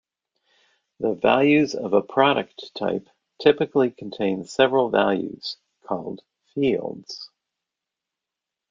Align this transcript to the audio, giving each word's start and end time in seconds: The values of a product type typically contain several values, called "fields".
The 0.99 1.13
values 1.13 1.75
of 1.75 1.93
a 1.93 2.01
product 2.01 2.71
type 2.75 3.07
typically 3.39 3.91
contain 3.91 4.45
several 4.45 4.89
values, 4.89 5.57
called 5.83 6.23
"fields". 6.55 7.29